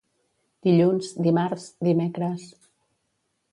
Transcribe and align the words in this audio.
Dilluns, 0.67 1.09
dimarts, 1.27 1.67
dimecres... 1.89 2.49